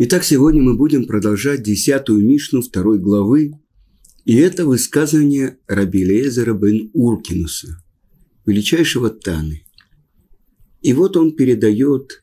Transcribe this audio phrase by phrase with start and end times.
[0.00, 3.54] Итак, сегодня мы будем продолжать десятую Мишну второй главы,
[4.24, 7.82] и это высказывание Раби Лезера бен Уркинуса,
[8.46, 9.64] величайшего Таны.
[10.82, 12.22] И вот он передает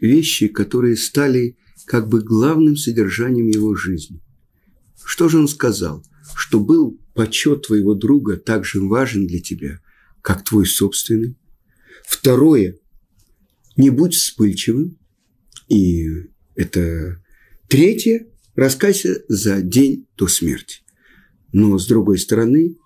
[0.00, 4.20] вещи, которые стали как бы главным содержанием его жизни.
[5.04, 6.04] Что же он сказал?
[6.34, 9.80] Что был почет твоего друга так же важен для тебя,
[10.20, 11.38] как твой собственный.
[12.04, 12.76] Второе,
[13.76, 14.98] не будь вспыльчивым.
[15.68, 16.06] И
[16.54, 17.22] это
[17.68, 20.80] третье, раскайся за день до смерти.
[21.52, 22.76] Но с другой стороны,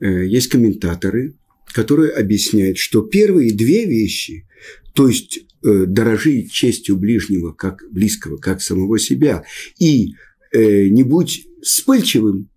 [0.00, 1.34] э, есть комментаторы,
[1.72, 4.46] которые объясняют, что первые две вещи,
[4.94, 9.44] то есть э, дорожи честью ближнего, как близкого, как самого себя,
[9.78, 10.14] и
[10.52, 12.50] э, не будь вспыльчивым,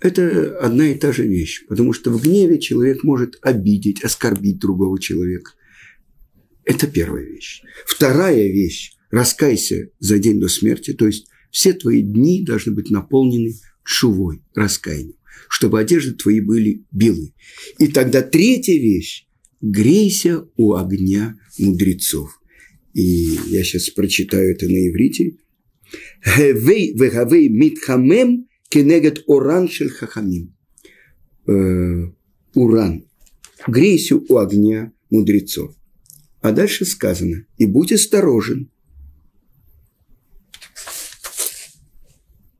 [0.00, 5.00] это одна и та же вещь, потому что в гневе человек может обидеть, оскорбить другого
[5.00, 5.52] человека.
[6.64, 7.62] Это первая вещь.
[7.86, 13.54] Вторая вещь– раскайся за день до смерти, то есть все твои дни должны быть наполнены
[13.84, 17.34] чувой, раскаянием, чтобы одежды твои были белые.
[17.78, 19.26] И тогда третья вещь–
[19.60, 22.40] грейся у огня мудрецов.
[22.92, 25.36] И я сейчас прочитаю это на иврите.
[26.24, 30.54] Хевей вегавей митхамем кенегет оран хахамим.
[31.46, 32.10] Э,
[32.54, 33.06] уран.
[33.66, 35.74] Грейся у огня мудрецов.
[36.44, 38.70] А дальше сказано, и будь осторожен.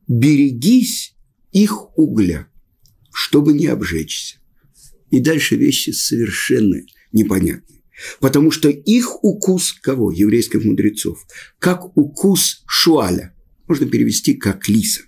[0.09, 1.15] Берегись
[1.53, 2.49] их угля,
[3.13, 4.39] чтобы не обжечься.
[5.11, 6.81] И дальше вещи совершенно
[7.13, 7.83] непонятные.
[8.21, 10.11] Потому что их укус кого?
[10.11, 11.23] Еврейских мудрецов.
[11.59, 13.35] Как укус шуаля.
[13.69, 15.03] Можно перевести как лиса.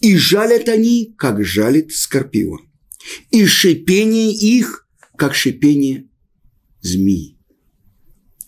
[0.00, 2.70] И жалят они, как жалит скорпион.
[3.32, 6.08] И шипение их, как шипение
[6.80, 7.35] змеи.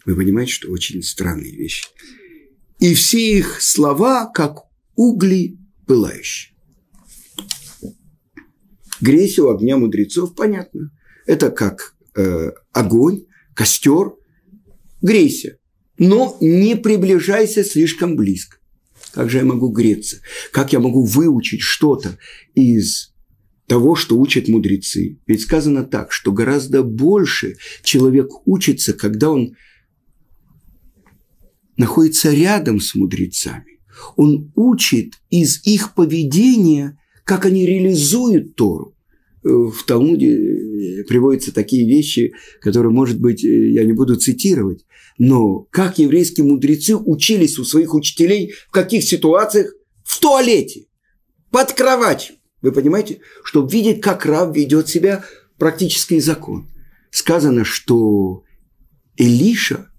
[0.08, 1.84] Вы понимаете, что очень странные вещи.
[2.80, 4.60] И все их слова, как
[4.96, 6.56] угли пылающие.
[9.02, 10.90] Грейся у огня мудрецов, понятно.
[11.26, 14.14] Это как э, огонь, костер.
[15.02, 15.58] Грейся,
[15.98, 18.56] но не приближайся слишком близко.
[19.12, 20.22] Как же я могу греться?
[20.52, 22.16] Как я могу выучить что-то
[22.54, 23.12] из
[23.66, 25.18] того, что учат мудрецы?
[25.26, 29.54] Ведь сказано так, что гораздо больше человек учится, когда он
[31.78, 33.80] находится рядом с мудрецами.
[34.16, 38.94] Он учит из их поведения, как они реализуют Тору.
[39.44, 44.84] Э, в Талмуде э, приводятся такие вещи, которые, может быть, э, я не буду цитировать,
[45.18, 49.72] но как еврейские мудрецы учились у своих учителей в каких ситуациях?
[50.04, 50.86] В туалете,
[51.50, 52.36] под кроватью.
[52.62, 53.20] Вы понимаете?
[53.44, 55.24] Чтобы видеть, как раб ведет себя
[55.58, 56.68] практический закон.
[57.10, 58.42] Сказано, что
[59.16, 59.90] Илиша,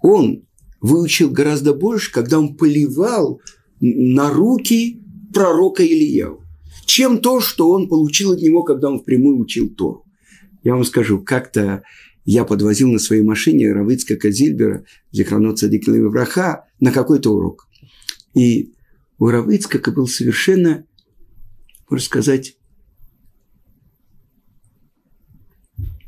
[0.00, 0.46] он
[0.82, 3.40] выучил гораздо больше, когда он поливал
[3.80, 5.00] на руки
[5.32, 6.42] пророка Ильяу,
[6.84, 10.04] чем то, что он получил от него, когда он впрямую учил Тору.
[10.62, 11.82] Я вам скажу, как-то
[12.24, 17.68] я подвозил на своей машине Равицка Казильбера, Зихранот Садик Враха, на какой-то урок.
[18.34, 18.74] И
[19.18, 20.84] у Равицкака был совершенно,
[21.88, 22.56] можно сказать,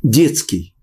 [0.03, 0.74] детский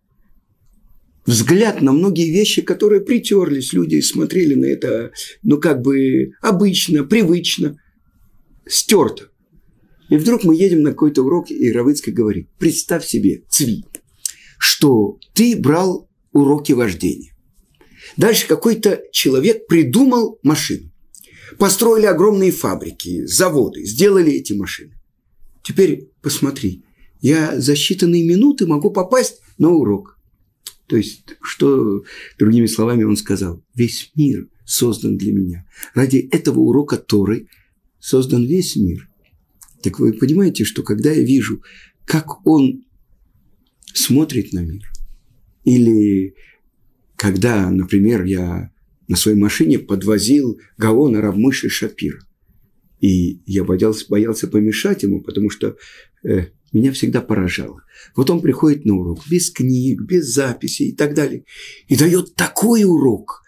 [1.31, 5.11] взгляд на многие вещи, которые притерлись, люди смотрели на это,
[5.43, 7.77] ну, как бы обычно, привычно,
[8.67, 9.29] стерто.
[10.09, 13.85] И вдруг мы едем на какой-то урок, и Равыцкий говорит, представь себе, Цви,
[14.59, 17.33] что ты брал уроки вождения.
[18.17, 20.91] Дальше какой-то человек придумал машину.
[21.57, 24.99] Построили огромные фабрики, заводы, сделали эти машины.
[25.63, 26.83] Теперь посмотри,
[27.21, 30.17] я за считанные минуты могу попасть на урок.
[30.91, 32.03] То есть, что,
[32.37, 35.65] другими словами, он сказал, весь мир создан для меня.
[35.93, 37.47] Ради этого урока Торы
[38.01, 39.07] создан весь мир.
[39.81, 41.63] Так вы понимаете, что когда я вижу,
[42.03, 42.83] как он
[43.93, 44.83] смотрит на мир,
[45.63, 46.35] или
[47.15, 48.73] когда, например, я
[49.07, 52.19] на своей машине подвозил Гаона Равмыши Шапира,
[52.99, 55.77] и я боялся, боялся помешать ему, потому что
[56.25, 57.83] э, меня всегда поражало.
[58.15, 61.45] Вот он приходит на урок без книг, без записей и так далее,
[61.87, 63.43] и дает такой урок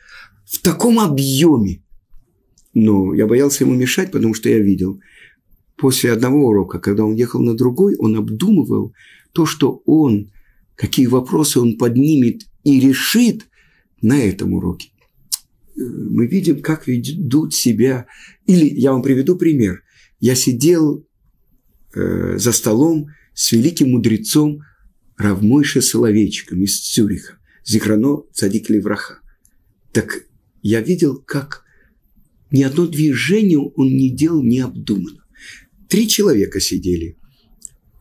[0.46, 1.84] в таком объеме.
[2.74, 5.00] Но я боялся ему мешать, потому что я видел,
[5.78, 8.94] после одного урока, когда он ехал на другой, он обдумывал
[9.32, 10.32] то, что он,
[10.76, 13.48] какие вопросы он поднимет и решит
[14.02, 14.90] на этом уроке.
[15.76, 18.06] Мы видим, как ведут себя.
[18.46, 19.82] Или я вам приведу пример.
[20.20, 21.06] Я сидел
[21.96, 24.62] э, за столом с великим мудрецом
[25.18, 29.20] Равмойша Соловейчиком из Цюриха, Зихрано Цадик Левраха.
[29.92, 30.26] Так
[30.62, 31.64] я видел, как
[32.52, 35.24] ни одно движение он не делал необдуманно.
[35.90, 37.18] Три человека сидели.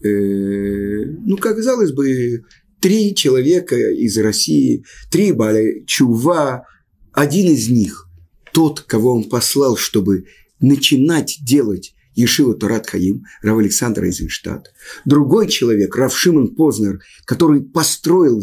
[0.03, 2.45] Э, ну, как казалось бы,
[2.81, 6.67] три человека из России, три Бали Чува,
[7.13, 8.09] один из них,
[8.53, 10.27] тот, кого он послал, чтобы
[10.61, 14.73] начинать делать Ешива Турат Хаим, Рав Александр Эйзенштадт.
[15.05, 18.43] Другой человек, Рав Шимон Познер, который построил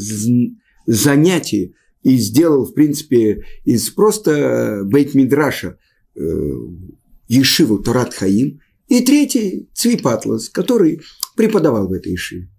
[0.85, 1.73] занятие
[2.03, 5.77] и сделал, в принципе, из просто Бейт-Мидраша
[6.15, 6.21] э,
[7.27, 8.59] Ешиву Турат Хаим.
[8.87, 11.01] И третий, Цвипатлас, который
[11.35, 12.49] преподавал в этой Ешиве.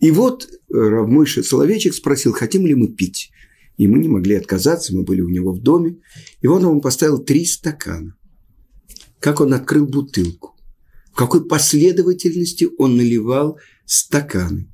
[0.00, 3.30] И вот Рав Мойша Соловейчик спросил, хотим ли мы пить.
[3.76, 5.98] И мы не могли отказаться, мы были у него в доме.
[6.40, 8.16] И вот он поставил три стакана.
[9.20, 10.56] Как он открыл бутылку.
[11.12, 14.70] В какой последовательности он наливал стаканы.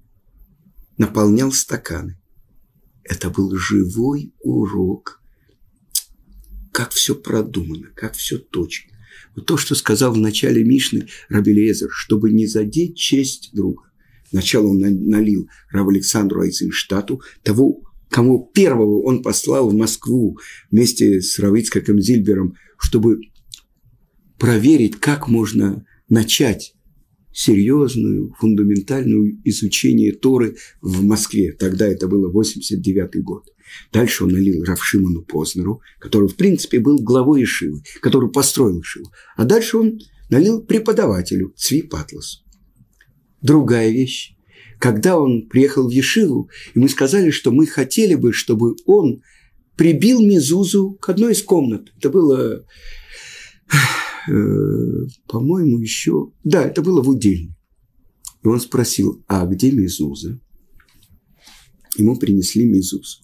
[0.98, 2.18] Наполнял стаканы.
[3.02, 5.20] Это был живой урок.
[6.72, 8.92] Как все продумано, как все точно.
[9.34, 13.84] Вот то, что сказал в начале Мишны Рабелезер, чтобы не задеть честь друга.
[14.30, 20.38] Сначала он налил Раб Александру Айзенштату, того, кому первого он послал в Москву
[20.70, 23.20] вместе с Равицкаком Зильбером, чтобы
[24.44, 26.74] проверить, как можно начать
[27.32, 31.52] серьезную, фундаментальную изучение Торы в Москве.
[31.52, 33.48] Тогда это было 89 год.
[33.90, 39.10] Дальше он налил Равшиману Познеру, который, в принципе, был главой Ишивы, который построил Ишиву.
[39.34, 39.98] А дальше он
[40.28, 42.40] налил преподавателю Цви Патласу.
[43.40, 44.36] Другая вещь.
[44.78, 49.22] Когда он приехал в Ешиву, и мы сказали, что мы хотели бы, чтобы он
[49.74, 51.88] прибил Мизузу к одной из комнат.
[51.96, 52.66] Это было
[54.26, 56.32] по-моему, еще...
[56.44, 57.54] Да, это было в удельне.
[58.42, 60.40] И он спросил, а где Мезуза?
[61.96, 63.18] Ему принесли Мезузу.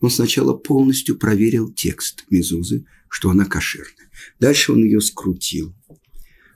[0.00, 4.10] Он сначала полностью проверил текст Мезузы, что она кошерная.
[4.40, 5.74] Дальше он ее скрутил.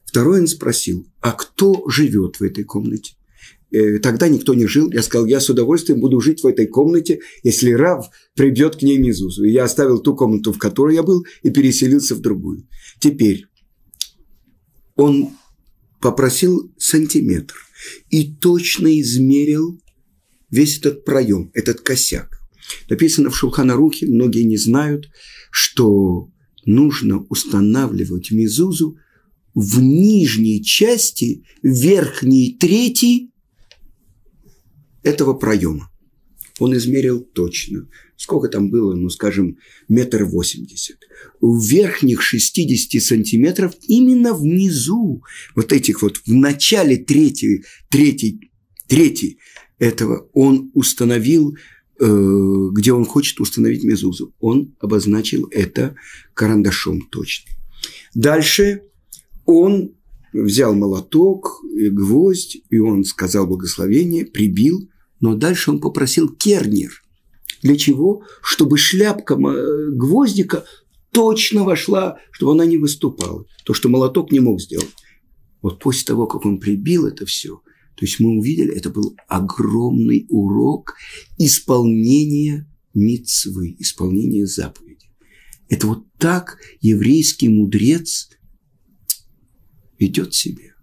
[0.04, 3.14] Второй он спросил, а кто живет в этой комнате?
[3.70, 4.90] Э, тогда никто не жил.
[4.90, 8.98] Я сказал, я с удовольствием буду жить в этой комнате, если Рав придет к ней
[8.98, 9.44] Мезузу.
[9.44, 12.66] И я оставил ту комнату, в которой я был, и переселился в другую.
[13.00, 13.46] Теперь
[14.96, 15.31] он
[16.00, 17.54] попросил сантиметр
[18.10, 19.81] и точно измерил
[20.50, 22.40] весь этот проем, этот косяк.
[22.88, 25.08] Написано в Шулханарухе, многие не знают,
[25.50, 26.31] что
[26.64, 28.98] нужно устанавливать мизузу
[29.54, 33.31] в нижней части верхней трети
[35.02, 35.90] этого проема.
[36.58, 37.88] Он измерил точно.
[38.17, 39.58] Сколько там было, ну, скажем,
[39.88, 40.97] метр восемьдесят.
[41.41, 45.23] В верхних 60 сантиметров именно внизу,
[45.55, 48.50] вот этих вот, в начале третьей, третьей,
[48.87, 49.38] третьей
[49.79, 51.56] этого он установил,
[52.00, 54.35] э, где он хочет установить мезузу.
[54.41, 55.94] Он обозначил это
[56.32, 57.53] карандашом точно.
[58.14, 58.82] Дальше
[59.44, 59.94] он
[60.32, 64.88] взял молоток, и гвоздь, и он сказал благословение, прибил–
[65.21, 67.03] но дальше он попросил кернер.
[67.63, 68.23] Для чего?
[68.43, 70.65] Чтобы шляпка э, гвоздика
[71.11, 73.47] точно вошла, чтобы она не выступала.
[73.65, 74.95] То, что молоток не мог сделать.
[75.63, 77.61] Вот после того, как он прибил это все,
[77.97, 80.95] то есть мы увидели, это был огромный урок
[81.39, 85.11] исполнения мицвы, исполнения заповеди.
[85.69, 88.29] Это вот так еврейский мудрец
[89.99, 90.76] ведет себя.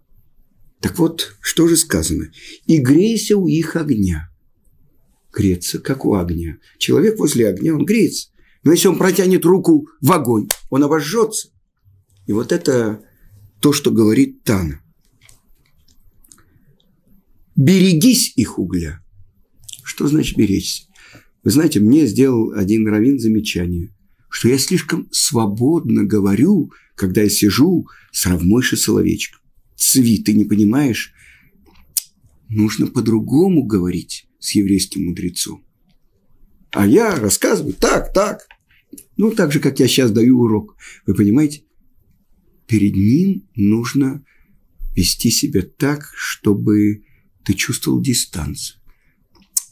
[0.84, 2.30] Так вот, что же сказано?
[2.66, 4.30] «И грейся у их огня».
[5.32, 6.58] Греться, как у огня.
[6.78, 8.32] Человек возле огня, он греется.
[8.64, 11.48] Но если он протянет руку в огонь, он обожжется.
[12.28, 13.02] И вот это
[13.62, 14.82] то, что говорит Тана.
[17.56, 19.02] Берегись их угля.
[19.86, 20.88] Что значит беречься?
[21.44, 23.96] Вы знаете, мне сделал один раввин замечание,
[24.30, 29.43] что я слишком свободно говорю, когда я сижу с Равмойшей Соловечком.
[29.84, 31.14] Цви, ты не понимаешь?
[32.48, 35.66] Нужно по-другому говорить с еврейским мудрецом.
[36.72, 38.48] А я рассказываю так, так.
[39.18, 40.78] Ну, так же, как я сейчас даю урок.
[41.06, 41.64] Вы понимаете?
[42.66, 44.26] Перед ним нужно
[44.96, 47.04] вести себя так, чтобы
[47.44, 48.80] ты чувствовал дистанцию.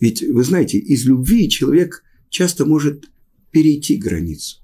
[0.01, 3.10] Ведь, вы знаете, из любви человек часто может
[3.51, 4.61] перейти границу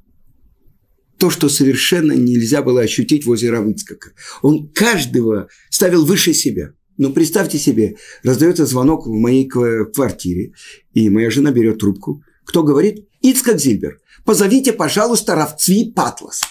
[1.17, 4.11] то, что совершенно нельзя было ощутить возле Равыцкака.
[4.41, 6.73] Он каждого ставил выше себя.
[6.97, 10.53] Но представьте себе, раздается звонок в моей квартире,
[10.93, 12.23] и моя жена берет трубку.
[12.43, 13.07] Кто говорит?
[13.21, 13.99] Ицкак Зильбер.
[14.25, 16.41] Позовите, пожалуйста, Равцви Патлас.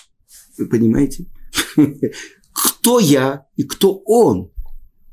[0.56, 1.26] Вы понимаете?
[2.52, 4.50] Кто я и кто он?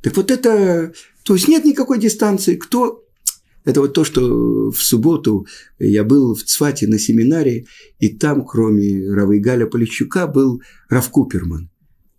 [0.02, 0.94] Так вот это...
[1.24, 2.56] То есть нет никакой дистанции.
[2.56, 3.03] Кто...
[3.66, 5.48] Это вот то, что в субботу
[5.80, 7.66] я был в Цвате на семинаре,
[8.00, 11.70] и там, кроме Равы Галя Полищука, был Рав Куперман.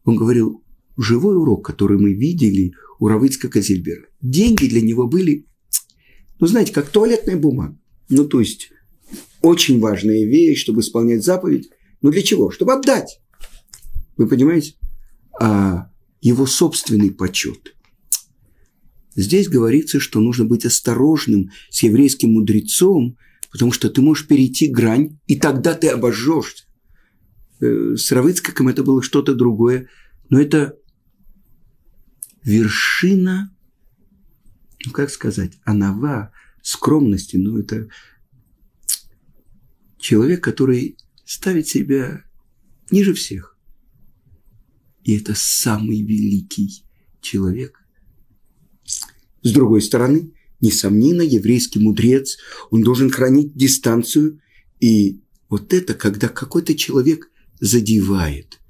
[0.04, 0.62] Он говорил,
[0.96, 4.06] живой урок, который мы видели у Равыцка Казельбера.
[4.22, 5.46] Деньги для него были,
[6.40, 7.78] ну, знаете, как туалетная бумага.
[8.08, 8.70] Ну, то есть,
[9.42, 11.68] очень важная вещь, чтобы исполнять заповедь.
[12.00, 12.50] Ну, для чего?
[12.50, 13.20] Чтобы отдать.
[14.16, 14.74] Вы понимаете?
[15.40, 17.74] А его собственный почет.
[19.16, 23.16] Здесь говорится, что нужно быть осторожным с еврейским мудрецом,
[23.50, 26.64] потому что ты можешь перейти грань, и тогда ты обожжешься.
[27.61, 29.88] Э, с Равыцкаком это было что-то другое,
[30.28, 30.76] но это
[32.42, 33.54] вершина,
[34.85, 37.88] ну как сказать, анава, скромности, но это
[39.99, 42.25] человек, который ставит себя
[42.90, 43.56] ниже всех.
[45.04, 46.83] И это самый великий
[47.21, 47.83] человек.
[49.42, 52.38] С другой стороны, несомненно, еврейский мудрец,
[52.70, 54.40] он должен хранить дистанцию.
[54.80, 58.60] И вот это, когда какой-то человек задевает.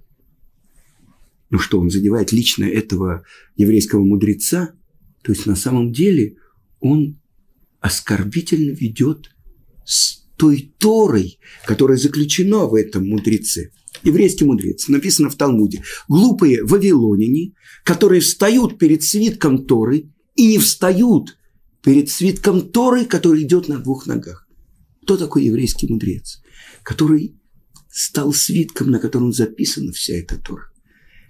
[1.50, 3.24] Ну что, он задевает лично этого
[3.56, 4.74] еврейского мудреца,
[5.22, 6.36] то есть на самом деле
[6.80, 7.18] он
[7.80, 9.30] оскорбительно ведет
[9.84, 13.70] с той Торой, которая заключена в этом мудреце–
[14.02, 17.52] еврейский мудрец, написано в Талмуде, глупые вавилоняне,
[17.84, 21.36] которые встают перед свитком Торы и не встают
[21.82, 24.46] перед свитком Торы, который идет на двух ногах.
[25.02, 26.42] Кто такой еврейский мудрец,
[26.82, 27.36] который
[27.90, 30.70] стал свитком, на котором записана вся эта Тора?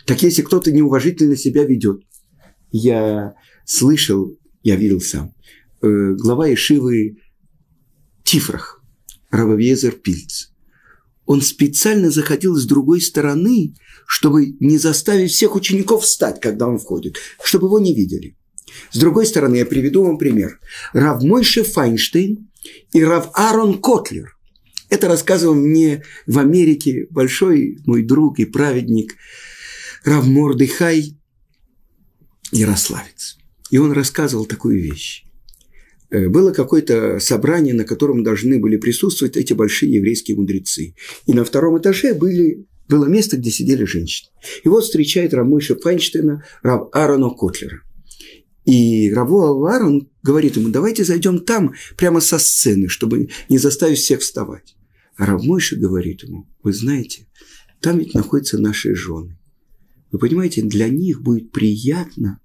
[0.06, 2.02] Так если кто-то неуважительно себя ведет,
[2.70, 5.34] я слышал, я видел сам,
[5.82, 7.18] э, глава Ишивы
[8.22, 8.82] Тифрах,
[9.30, 10.50] Рававезер Пильц–
[11.26, 13.74] он специально заходил с другой стороны,
[14.06, 18.36] чтобы не заставить всех учеников встать, когда он входит, чтобы его не видели.
[18.90, 20.60] С другой стороны, я приведу вам пример.
[20.92, 22.50] Рав Мойше Файнштейн
[22.92, 24.36] и Рав Аарон Котлер.
[24.90, 29.14] Это рассказывал мне в Америке большой мой друг и праведник
[30.04, 31.16] Рав Мордыхай
[32.52, 33.38] Ярославец.
[33.70, 35.24] И он рассказывал такую вещь.
[36.14, 40.94] Э, было какое-то собрание, на котором должны были присутствовать эти большие еврейские мудрецы.
[41.26, 44.30] И на втором этаже были, было место, где сидели женщины.
[44.62, 47.80] И вот встречает Рамойша Файнштейна Рав Аарона Котлера.
[48.64, 54.20] И Раву Аарон говорит ему, давайте зайдем там, прямо со сцены, чтобы не заставить всех
[54.20, 54.76] вставать.
[55.16, 57.26] А Рав Мойша говорит ему, вы знаете,
[57.80, 59.36] там ведь находятся наши жены.
[60.12, 62.38] Вы понимаете, для них будет приятно,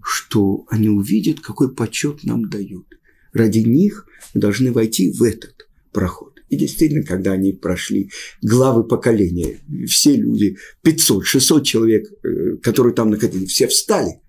[0.00, 2.86] что они увидят, какой почет нам дают
[3.32, 6.40] ради них должны войти в этот проход.
[6.48, 8.10] И действительно, когда они прошли
[8.42, 14.20] главы поколения, все люди, 500, 600 человек, э, которые там находились, все встали.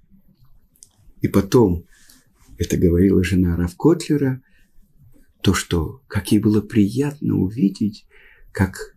[1.22, 1.86] И потом,
[2.58, 4.41] это говорила жена Равкотлера,
[5.41, 8.05] то, что, как ей было приятно увидеть,
[8.51, 8.96] как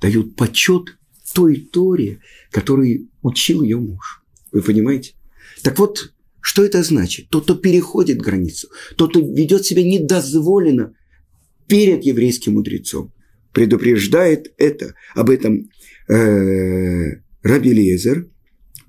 [0.00, 0.98] дают почет
[1.36, 2.20] той Торе,
[2.50, 4.22] которой учил ее муж.
[4.52, 5.14] Вы понимаете?
[5.62, 6.14] Так вот,
[6.46, 7.28] что это значит?
[7.28, 10.94] Тот, кто переходит границу, тот, кто ведет себя недозволенно
[11.66, 13.12] перед еврейским мудрецом,
[13.52, 15.68] предупреждает это, об этом
[16.08, 18.28] э, Раби Лезер,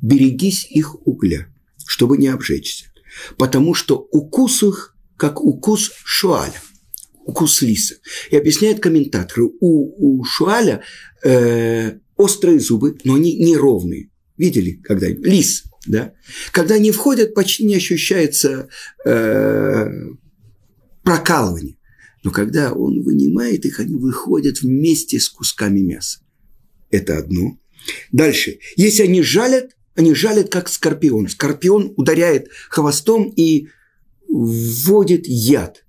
[0.04, 1.48] берегись их угля,
[1.88, 2.92] чтобы не обжечься.
[3.40, 6.62] Потому что укус их, как укус шуаля,
[7.26, 7.96] укус лиса.
[8.30, 10.84] И объясняют комментаторы, у, у шуаля
[11.24, 14.12] э, острые зубы, но они неровные.
[14.38, 16.14] Видели когда Лис, да?
[16.52, 18.70] Когда они входят, почти не ощущается
[19.06, 19.90] э,
[21.04, 21.78] прокалывание.
[22.24, 26.20] Но когда он вынимает их, они выходят вместе с кусками мяса.
[26.92, 27.58] Это одно.
[28.12, 28.60] Дальше.
[28.76, 31.30] Если они жалят, они жалят как скорпион.
[31.30, 33.70] Скорпион ударяет хвостом и
[34.28, 35.86] вводит яд.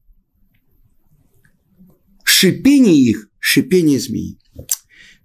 [2.24, 4.38] Шипение их– шипение змеи.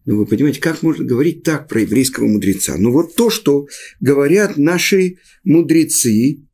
[0.06, 2.76] Ну, вы понимаете, как можно говорить так про еврейского мудреца?
[2.78, 3.68] Ну, вот то, что
[4.02, 6.46] говорят наши мудрецы,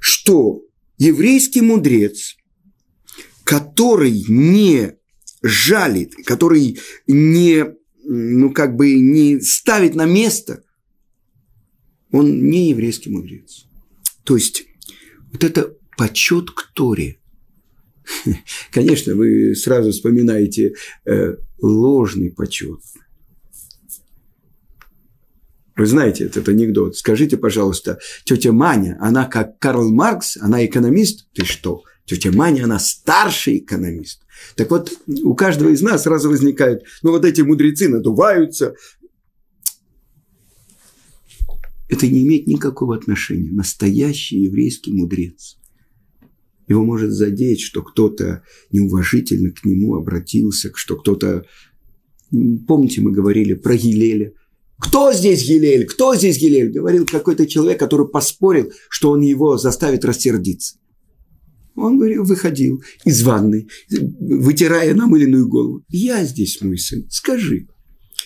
[0.00, 0.62] что
[0.96, 2.36] еврейский мудрец,
[3.44, 4.96] который не
[5.42, 7.66] жалит, который не,
[8.02, 10.64] ну, как бы не ставит на место,
[12.12, 13.66] он не еврейский мудрец.
[14.24, 14.64] То есть,
[15.32, 17.20] вот это почет к Торе–
[18.70, 22.80] Конечно, вы сразу вспоминаете э, ложный почет.
[25.76, 26.96] Вы знаете этот анекдот.
[26.96, 31.28] Скажите, пожалуйста, тетя Маня, она как Карл Маркс, она экономист?
[31.34, 31.82] Ты что?
[32.06, 34.22] Тетя Маня, она старший экономист.
[34.54, 38.74] Так вот, у каждого из нас сразу возникает, ну вот эти мудрецы надуваются.
[41.88, 43.50] это не имеет никакого отношения.
[43.50, 45.58] Настоящий еврейский мудрец.
[46.68, 48.42] Его может задеть, что кто-то
[48.72, 51.44] неуважительно к нему обратился, что кто-то...
[52.66, 54.32] Помните, мы говорили про Гилеля.
[54.78, 55.86] Кто здесь Гилель?
[55.86, 56.72] Кто здесь Гилель?
[56.72, 60.76] Говорил какой-то человек, который поспорил, что он его заставит рассердиться.
[61.76, 65.84] Он говорил, выходил из ванной, вытирая намыленную голову.
[65.88, 67.68] Я здесь, мой сын, скажи.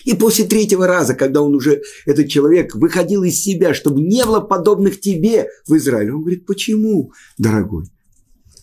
[0.05, 4.39] И после третьего раза, когда он уже, этот человек, выходил из себя, чтобы не было
[4.39, 7.85] подобных тебе в Израиле, он говорит, почему, дорогой?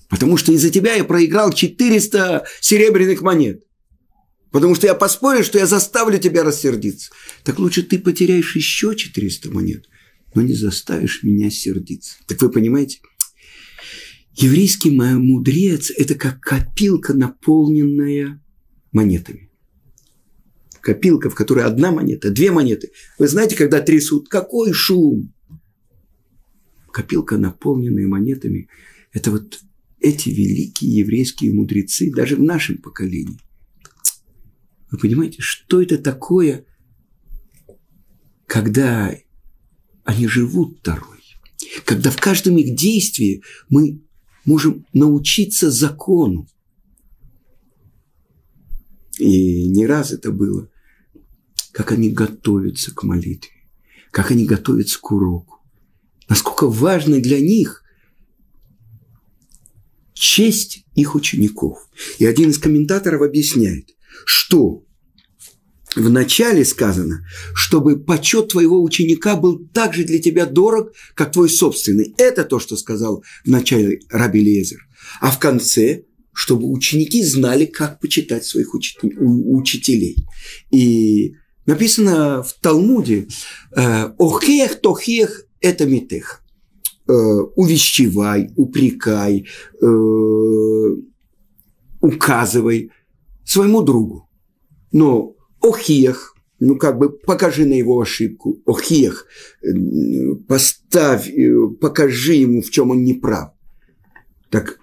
[0.09, 3.63] Потому что из-за тебя я проиграл 400 серебряных монет.
[4.51, 7.11] Потому что я поспорил, что я заставлю тебя рассердиться.
[7.45, 9.89] Так лучше ты потеряешь еще 400 монет,
[10.35, 12.17] но не заставишь меня сердиться.
[12.27, 13.01] Так вы понимаете?
[14.35, 18.43] Еврейский мудрец– это как копилка, наполненная
[18.93, 19.51] монетами.
[20.81, 22.93] Копилка, в которой одна монета, две монеты.
[23.19, 25.35] Вы знаете, когда трясут, какой шум?
[26.93, 28.69] Копилка, наполненная монетами–
[29.13, 29.59] это вот
[30.01, 33.39] эти великие еврейские мудрецы, даже в нашем поколении.
[34.91, 36.65] Вы понимаете, что это такое,
[38.47, 39.15] когда
[40.05, 41.19] они живут второй,
[41.85, 44.03] когда в каждом их действии мы
[44.45, 46.49] можем научиться закону.
[49.19, 50.71] И не раз это было,
[51.73, 53.51] как они готовятся к молитве,
[54.11, 55.59] как они готовятся к уроку.
[56.29, 57.83] Насколько важно для них
[60.19, 61.79] честь их учеников.
[62.19, 63.91] И один из комментаторов объясняет,
[64.25, 64.85] что
[65.95, 71.49] в начале сказано, чтобы почет твоего ученика был так же для тебя дорог, как твой
[71.49, 72.15] собственный.
[72.19, 74.81] Это то, что сказал в начале Раби Лезер.
[75.21, 80.17] А в конце, чтобы ученики знали, как почитать своих учителей.
[80.71, 81.35] И
[81.65, 83.29] написано в Талмуде
[83.75, 86.43] э, «Охех тохех это митех».
[87.09, 87.13] Э,
[87.57, 89.47] увещевай, упрекай,
[89.81, 90.97] э,
[92.03, 92.91] указывай
[93.47, 94.29] своему другу.
[94.93, 99.27] Но охиях, ну как бы покажи на его ошибку, охиях,
[100.47, 103.53] поставь, э, покажи ему, в чем он не прав.
[104.51, 104.79] Так,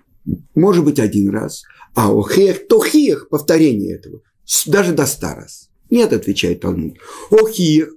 [0.56, 1.62] может быть, один раз,
[1.94, 4.22] а охиях, тохиях, повторение этого,
[4.66, 5.70] даже до ста раз.
[5.92, 6.98] Нет, отвечает Талмуд.
[7.30, 7.90] Охиях,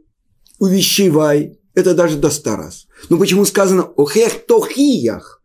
[0.58, 2.86] увещевай, это даже до ста раз.
[3.08, 5.42] Но почему сказано охех тохиях,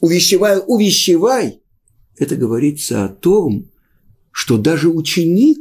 [0.00, 1.60] увещевай, увещевай,
[2.18, 3.70] это говорится о том,
[4.30, 5.58] что даже ученик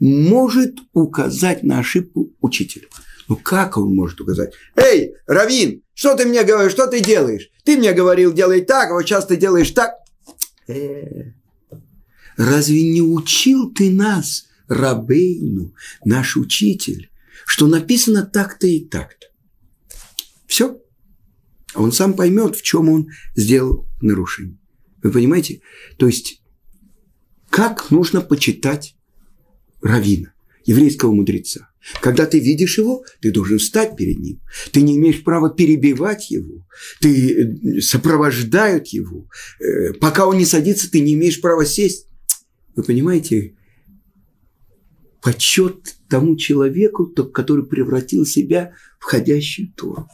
[0.00, 2.88] может указать на ошибку учителю.
[3.28, 4.52] Ну как он может указать?
[4.76, 7.50] Эй, Равин, что ты мне говоришь, что ты делаешь?
[7.64, 9.92] Ты мне говорил, делай так, а вот сейчас ты делаешь так.
[10.66, 11.32] Э,
[12.36, 17.10] разве не учил ты нас, Рабейну, наш учитель,
[17.46, 19.26] что написано так-то и так-то?
[20.52, 20.78] Все.
[21.74, 24.58] Он сам поймет, в чем он сделал нарушение.
[25.02, 25.62] Вы понимаете?
[25.96, 26.42] То есть,
[27.48, 28.94] как нужно почитать
[29.80, 30.34] равина,
[30.66, 31.70] еврейского мудреца.
[32.02, 34.42] Когда ты видишь его, ты должен встать перед ним.
[34.72, 36.66] Ты не имеешь права перебивать его.
[37.00, 39.30] Ты э, сопровождают его.
[39.58, 42.08] Э, пока он не садится, ты не имеешь права сесть.
[42.76, 43.56] Вы понимаете,
[45.22, 50.10] почет тому человеку, который превратил себя в ходящую Тору.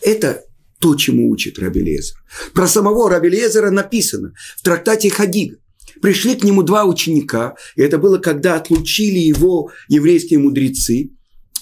[0.00, 0.44] Это
[0.80, 2.16] то, чему учит Раби Лезер.
[2.54, 5.56] Про самого Раби Лезера написано в трактате Хадига
[6.00, 11.10] пришли к нему два ученика, и это было, когда отлучили его еврейские мудрецы,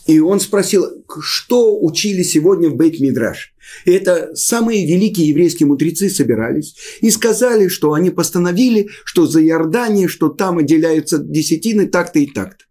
[0.07, 0.87] и он спросил,
[1.21, 3.53] что учили сегодня в Бейт-Мидраш.
[3.85, 10.09] И это самые великие еврейские мудрецы собирались и сказали, что они постановили, что за Иордание,
[10.09, 12.65] что там отделяются десятины так-то и так-то.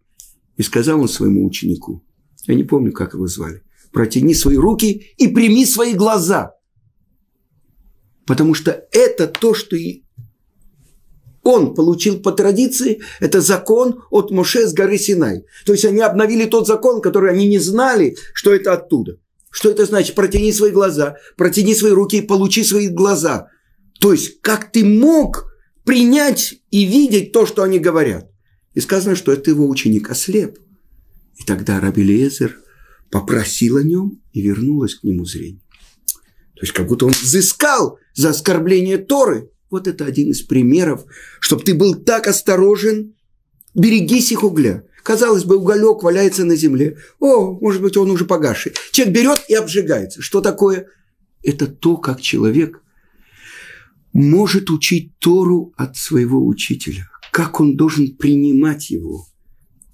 [0.56, 2.04] И сказал он своему ученику,
[2.46, 6.52] я не помню, как его звали, протяни свои руки и прими свои глаза.
[8.26, 10.02] Потому что это то, что и
[11.42, 15.44] он получил по традиции, это закон от Моше с горы Синай.
[15.64, 19.18] То есть они обновили тот закон, который они не знали, что это оттуда.
[19.50, 20.14] Что это значит?
[20.14, 23.48] Протяни свои глаза, протяни свои руки и получи свои глаза.
[24.00, 25.50] То есть, как ты мог
[25.84, 28.30] принять и видеть то, что они говорят.
[28.74, 30.58] И сказано, что это его ученик ослеп.
[31.36, 32.60] И тогда Раби Лезер
[33.10, 35.62] попросил о нем и вернулось к нему зрение.
[36.54, 39.50] То есть, как будто он взыскал за оскорбление Торы.
[39.70, 41.04] Вот это один из примеров,
[41.40, 43.14] чтобы ты был так осторожен,
[43.74, 44.84] берегись их угля.
[45.02, 46.98] Казалось бы, уголек валяется на земле.
[47.18, 48.72] О, может быть, он уже погасший.
[48.92, 50.20] Человек берет и обжигается.
[50.20, 50.86] Что такое?
[51.42, 52.82] Это то, как человек
[54.12, 57.08] может учить Тору от своего учителя.
[57.32, 59.26] Как он должен принимать его.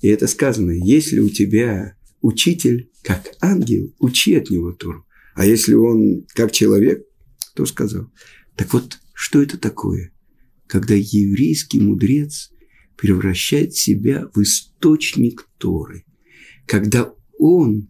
[0.00, 1.95] И это сказано, если у тебя
[2.26, 5.06] учитель, как ангел, учи от него Тору.
[5.34, 7.06] А если он как человек,
[7.54, 8.10] то сказал.
[8.56, 10.12] Так вот, что это такое?
[10.66, 12.50] Когда еврейский мудрец
[12.96, 16.04] превращает себя в источник Торы.
[16.66, 17.88] Когда он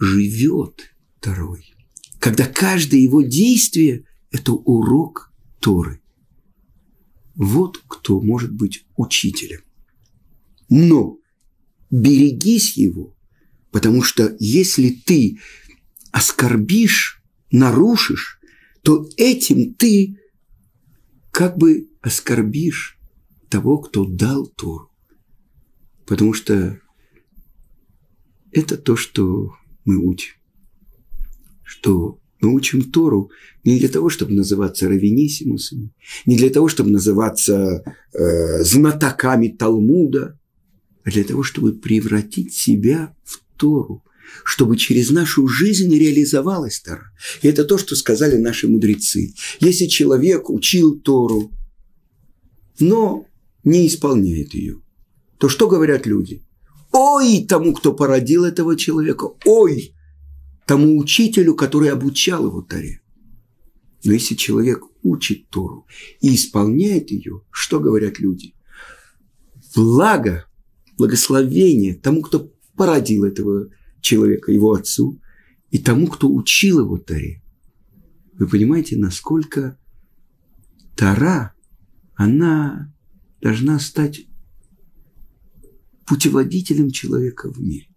[0.00, 1.72] живет Торой.
[2.18, 6.00] Когда каждое его действие– это урок Торы.
[7.34, 9.60] Вот кто может быть учителем.
[10.68, 11.18] Но
[11.92, 13.14] берегись его,
[13.70, 15.38] потому что если ты
[16.10, 18.40] оскорбишь, нарушишь,
[18.82, 20.18] то этим ты
[21.30, 22.98] как бы оскорбишь
[23.48, 24.90] того, кто дал Тору.
[26.06, 26.80] Потому что
[28.50, 29.52] это то, что
[29.84, 30.34] мы учим.
[31.62, 33.30] Что мы учим Тору
[33.64, 35.92] не для того, чтобы называться равенисимусами,
[36.26, 40.38] не для того, чтобы называться э, знатоками Талмуда,
[41.04, 44.04] а для того, чтобы превратить себя в Тору,
[44.44, 47.12] чтобы через нашу жизнь реализовалась Тора.
[47.42, 49.34] И это то, что сказали наши мудрецы.
[49.60, 51.52] Если человек учил Тору,
[52.78, 53.26] но
[53.64, 54.80] не исполняет ее,
[55.38, 56.44] то что говорят люди?
[56.92, 59.94] Ой тому, кто породил этого человека, ой
[60.66, 63.00] тому учителю, который обучал его Торе.
[64.04, 65.86] Но если человек учит Тору
[66.20, 68.54] и исполняет ее, что говорят люди?
[69.74, 70.46] Благо,
[70.98, 73.68] благословение тому, кто породил этого
[74.00, 75.20] человека, его отцу,
[75.70, 77.42] и тому, кто учил его Торе.
[78.34, 79.78] Вы понимаете, насколько
[80.96, 81.54] Тора,
[82.14, 82.92] она
[83.40, 84.26] должна стать
[86.06, 87.88] путеводителем человека в мире.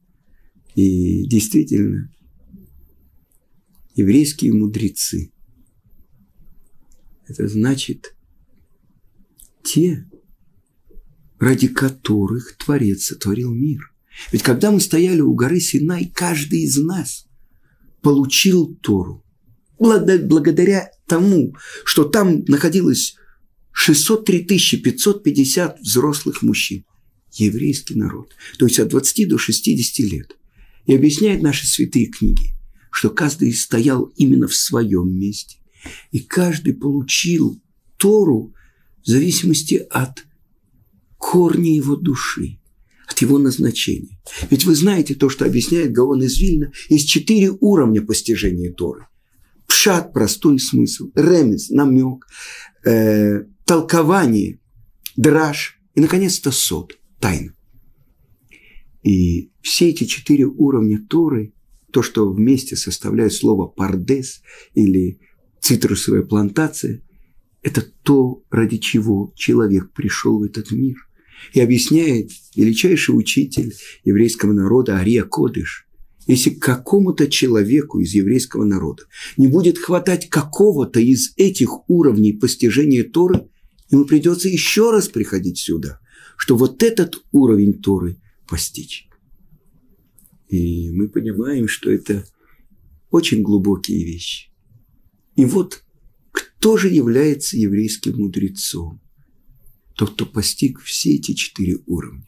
[0.75, 2.11] И действительно,
[3.95, 5.31] еврейские мудрецы–
[7.27, 8.15] это значит
[9.63, 10.07] те,
[11.45, 13.91] ради которых Творец сотворил мир.
[14.31, 17.27] Ведь когда мы стояли у горы Синай, каждый из нас
[18.01, 19.23] получил Тору.
[19.77, 23.15] Благодаря тому, что там находилось
[23.73, 26.83] 603 550 взрослых мужчин.
[27.33, 28.33] Еврейский народ.
[28.57, 30.35] То есть от 20 до 60 лет.
[30.87, 32.53] И объясняет наши святые книги,
[32.89, 35.57] что каждый стоял именно в своем месте.
[36.11, 37.61] И каждый получил
[37.97, 38.55] Тору
[39.03, 40.25] в зависимости от
[41.17, 42.59] корня его души,
[43.07, 44.19] от его назначения.
[44.49, 49.07] Ведь вы знаете то, что объясняет Гаон из Вильна, есть четыре уровня постижения Торы.
[49.67, 52.27] Пшат– простой смысл, ремес– намек,
[52.85, 54.59] э, толкование,
[55.15, 57.53] драж и, наконец-то, сот, тайна.
[59.03, 61.53] И все эти четыре уровня Торы,
[61.91, 64.41] то, что вместе составляет слово «пардес»
[64.73, 65.19] или
[65.61, 67.01] «цитрусовая плантация»,
[67.65, 70.95] это то, ради чего человек пришел в этот мир.
[71.51, 73.73] И объясняет величайший учитель
[74.03, 75.87] еврейского народа Ария Кодыш,
[76.27, 79.03] если какому-то человеку из еврейского народа
[79.35, 83.49] не будет хватать какого-то из этих уровней постижения Торы,
[83.91, 85.99] Ему придется еще раз приходить сюда,
[86.37, 89.07] чтобы вот этот уровень Торы постичь.
[90.49, 92.25] И мы понимаем, что это
[93.11, 94.49] очень глубокие вещи.
[95.35, 95.84] И вот
[96.57, 98.99] кто же является еврейским мудрецом?
[99.95, 102.25] Тот, кто постиг все эти четыре уровня.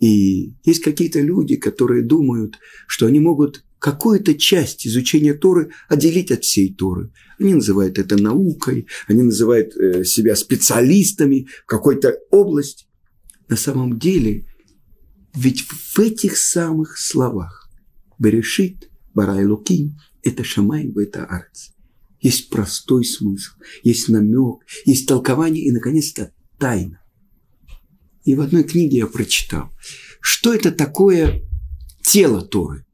[0.00, 6.44] И есть какие-то люди, которые думают, что они могут какую-то часть изучения Торы отделить от
[6.44, 7.12] всей Торы.
[7.38, 12.86] Они называют это наукой, они называют э, себя специалистами в какой-то области.
[13.48, 14.46] На самом деле,
[15.34, 17.70] ведь в этих самых словах
[18.18, 21.70] Берешит, Барай Лукин, это Шамай, это Арц.
[22.20, 23.52] Есть простой смысл,
[23.82, 27.00] есть намек, есть толкование и, наконец-то, тайна.
[28.24, 29.70] И в одной книге я прочитал,
[30.20, 31.42] что это такое
[32.02, 32.84] тело Торы.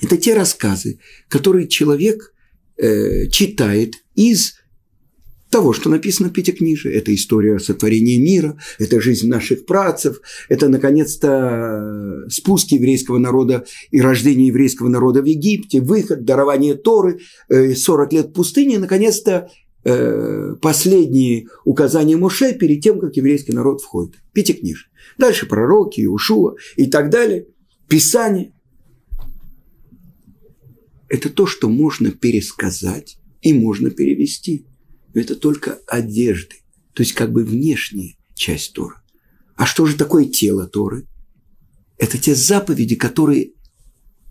[0.00, 2.32] Это те рассказы, которые человек
[2.76, 4.54] э, читает из
[5.52, 6.90] того, что написано в Пятикнижии.
[6.90, 14.48] Это история сотворения мира, это жизнь наших працев, это, наконец-то, спуск еврейского народа и рождение
[14.48, 19.50] еврейского народа в Египте, выход, дарование Торы, 40 лет пустыни, наконец-то,
[19.84, 24.14] э, последние указания Моше перед тем, как еврейский народ входит.
[24.32, 24.88] Пятикнижие.
[25.18, 27.46] Дальше пророки, Ушуа и так далее.
[27.88, 28.52] Писание
[31.12, 34.64] это то, что можно пересказать и можно перевести.
[35.14, 36.56] Но это только одежды,
[36.94, 38.96] то есть как бы внешняя часть Торы.
[39.56, 41.06] А что же такое тело Торы?
[41.98, 43.52] Это те заповеди, которые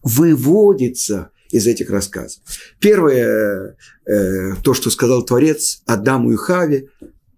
[0.04, 2.41] выводятся из этих рассказов.
[2.80, 6.89] Первое, э, то, что сказал Творец Адаму и Хаве,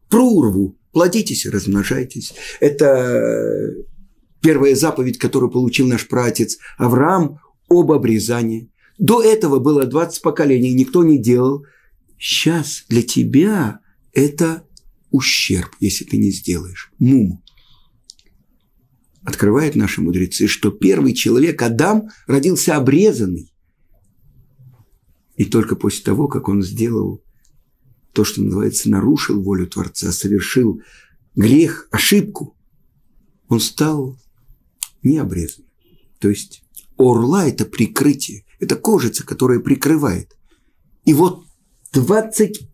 [0.10, 2.34] прурву, плодитесь размножайтесь.
[2.60, 3.74] Это
[4.42, 8.70] первая заповедь, которую получил наш праотец Авраам, об обрезании.
[9.00, 11.66] До этого было 20 поколений, никто не делал.
[12.26, 13.82] Сейчас для тебя
[14.14, 14.66] это
[15.12, 16.90] ущерб, если ты не сделаешь.
[16.98, 17.44] Мум.
[19.26, 23.54] Открывают наши мудрецы, что первый человек, Адам, родился обрезанный.
[25.36, 27.22] И только после того, как он сделал
[28.14, 30.82] то, что называется, нарушил волю Творца, совершил
[31.36, 32.56] грех, ошибку,
[33.50, 34.18] он стал
[35.02, 35.70] необрезанным.
[36.20, 36.64] То есть
[36.98, 40.38] орла– это прикрытие, это кожица, которая прикрывает.
[41.04, 41.44] И вот
[41.94, 42.68] 20,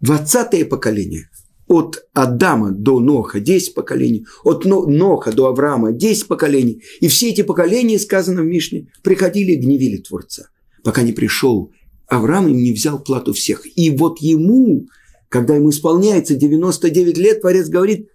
[0.00, 1.30] 20 поколение
[1.66, 6.82] от Адама до Ноха 10 поколений, от Ноха до Авраама 10 поколений.
[7.00, 10.50] И все эти поколения, сказано в Мишне, приходили и гневили Творца,
[10.82, 11.72] пока не пришел
[12.06, 13.64] Авраам и не взял плату всех.
[13.78, 14.88] И вот ему,
[15.28, 18.08] когда ему исполняется 99 лет, Творец говорит,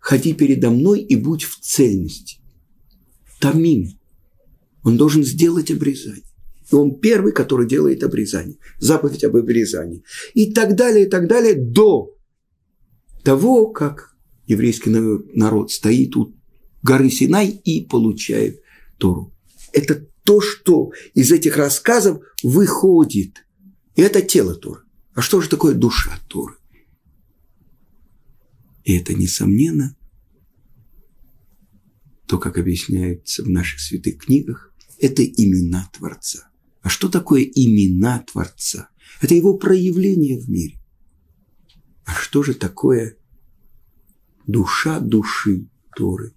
[0.00, 2.40] ходи передо мной и будь в цельности.
[3.40, 3.98] Тамим.
[4.84, 6.27] Он должен сделать обрезание.
[6.70, 8.58] И он первый, который делает обрезание.
[8.78, 10.04] Заповедь об обрезании.
[10.34, 12.14] И так далее, и так далее до
[13.24, 16.34] того, как еврейский народ стоит у
[16.82, 18.62] горы Синай и получает
[18.98, 19.32] Тору.
[19.72, 23.44] Это то, что из этих рассказов выходит.
[23.94, 24.82] И это тело Торы.
[25.14, 26.54] А что же такое душа Торы?
[28.84, 29.96] И это, несомненно,
[32.26, 36.50] то, как объясняется в наших святых книгах, это имена Творца.
[36.82, 38.88] А что такое имена Творца?
[39.20, 40.78] Это его проявление в мире.
[42.04, 43.16] А что же такое
[44.46, 46.34] душа души Торы?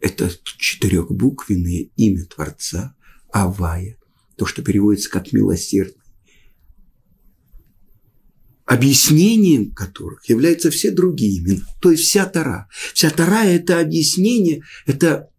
[0.00, 2.94] Это четырехбуквенное имя Творца,
[3.32, 3.98] Авая,
[4.36, 6.02] то, что переводится как милосердный,
[8.64, 12.68] объяснением которых являются все другие имена, то есть вся Тара.
[12.94, 15.30] Вся Тара– это объяснение, это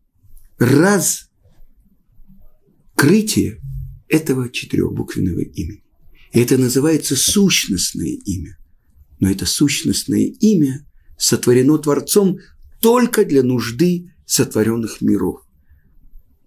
[3.00, 3.62] раскрытие
[4.10, 5.84] этого четырехбуквенного имени.
[6.34, 8.58] И это называется сущностное имя.
[9.20, 10.86] Но это сущностное имя
[11.18, 12.40] сотворено Творцом
[12.82, 15.42] только для нужды сотворенных миров.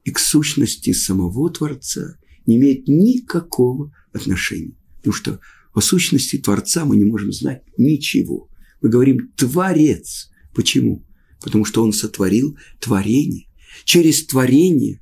[0.05, 4.77] И к сущности самого Творца не имеет никакого отношения.
[4.99, 5.41] Потому что
[5.75, 8.51] о сущности Творца мы не можем знать ничего.
[8.83, 10.31] Мы говорим «творец».
[10.55, 11.07] Почему?
[11.41, 13.47] Потому что он сотворил творение.
[13.85, 15.02] Через творение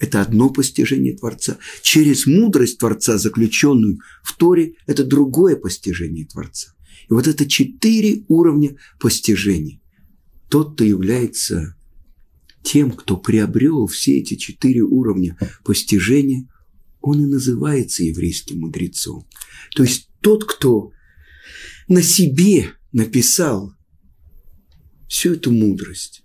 [0.00, 1.58] это одно постижение Творца.
[1.82, 6.72] Через мудрость Творца, заключенную в Торе, это другое постижение Творца.
[7.08, 9.80] И вот это четыре уровня постижения.
[10.48, 11.76] Тот, кто является
[12.62, 16.48] тем, кто приобрел все эти четыре уровня постижения,
[17.02, 19.26] он и называется еврейским мудрецом.
[19.76, 20.92] То есть тот, кто
[21.88, 23.74] на себе написал
[25.08, 26.22] всю эту мудрость,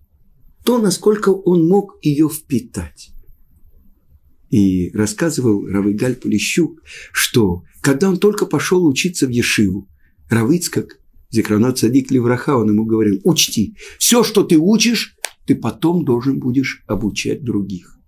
[0.63, 3.14] то, насколько он мог ее впитать.
[4.55, 9.89] И рассказывал Равыгаль Полищук, что когда он только пошел учиться в Ешиву,
[10.29, 10.97] Равыцкак,
[11.29, 16.85] Зекранот Садик Левраха, он ему говорил, учти, все, что ты учишь, ты потом должен будешь
[16.87, 17.99] обучать других.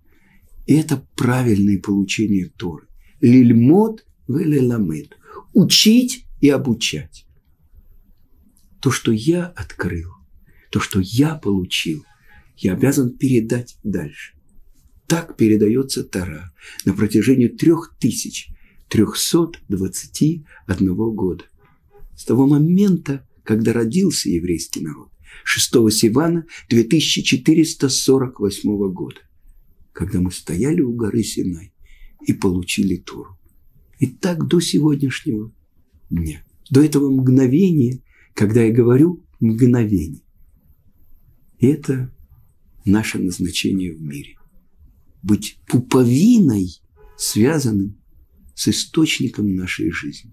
[0.64, 2.86] И это правильное получение Торы.
[3.20, 5.18] Лильмот велеламед.
[5.52, 7.26] Учить и обучать.
[8.80, 10.12] То, что я открыл,
[10.70, 12.06] то, что я получил,
[12.56, 14.37] я обязан передать дальше.
[15.08, 16.52] Так передается Тара
[16.84, 18.50] на протяжении трех тысяч
[18.88, 21.44] трехсот двадцати одного года.
[22.14, 25.08] С того момента, когда родился еврейский народ.
[25.44, 29.20] 6 Сивана 2448 года,
[29.92, 31.72] когда мы стояли у горы Синай
[32.26, 33.38] и получили Туру.
[33.98, 35.50] И так до сегодняшнего
[36.10, 38.02] дня, до этого мгновения,
[38.34, 40.20] когда я говорю мгновение.
[41.60, 42.12] И это
[42.84, 44.37] наше назначение в мире.
[45.22, 46.80] Быть пуповиной,
[47.16, 47.98] связанным
[48.54, 50.32] с источником нашей жизни,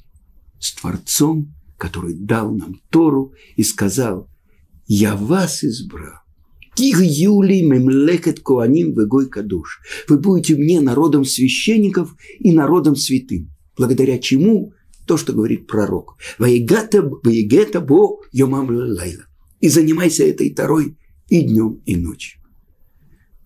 [0.59, 4.29] с Творцом, который дал нам Тору и сказал,
[4.87, 6.19] я вас избрал.
[6.75, 9.79] Тих Юли мемлекет коаним вегой кадуш.
[10.09, 13.49] Вы будете мне народом священников и народом святым.
[13.77, 14.73] Благодаря чему?
[15.07, 16.17] То, что говорит пророк.
[16.37, 17.01] Ваегата
[17.81, 19.23] бо йомам лайла.
[19.61, 20.97] И занимайся этой тарой
[21.29, 22.41] и днем, и ночью.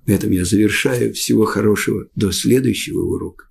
[0.09, 1.13] На этом я завершаю.
[1.13, 2.07] Всего хорошего.
[2.15, 3.45] До следующего урока.